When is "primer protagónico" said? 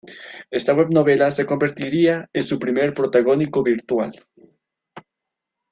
2.57-3.61